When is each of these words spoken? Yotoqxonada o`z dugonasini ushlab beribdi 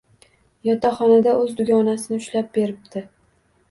Yotoqxonada 0.69 1.37
o`z 1.43 1.53
dugonasini 1.61 2.23
ushlab 2.25 2.53
beribdi 2.61 3.09